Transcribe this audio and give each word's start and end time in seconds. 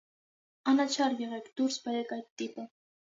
Անաչառ 0.71 1.13
եղեք, 1.23 1.51
դուրս 1.59 1.77
բերեք 1.83 2.15
այդ 2.17 2.25
տիպը: 2.43 2.67